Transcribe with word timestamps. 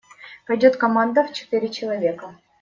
Пойдет 0.47 0.77
команда 0.77 1.27
в 1.27 1.31
четыре 1.31 1.69
человека. 1.69 2.33